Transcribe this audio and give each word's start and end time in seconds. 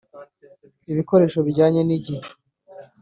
ibikoresho 0.91 1.39
bijyanye 1.47 1.81
n’igihe 1.87 2.25